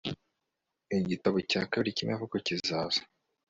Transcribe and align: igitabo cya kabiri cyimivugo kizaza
igitabo 0.99 1.37
cya 1.49 1.61
kabiri 1.71 1.95
cyimivugo 1.97 2.35
kizaza 2.45 3.01